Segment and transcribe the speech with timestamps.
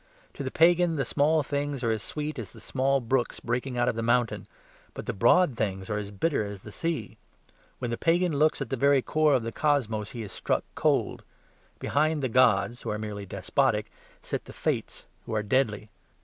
[0.33, 3.87] To the pagan the small things are as sweet as the small brooks breaking out
[3.87, 4.47] of the mountain;
[4.95, 7.19] but the broad things are as bitter as the sea.
[7.77, 11.21] When the pagan looks at the very core of the cosmos he is struck cold.
[11.77, 13.91] Behind the gods, who are merely despotic,
[14.23, 15.91] sit the fates, who are deadly.